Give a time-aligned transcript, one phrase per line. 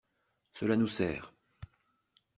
[0.55, 1.31] Cela nous sert.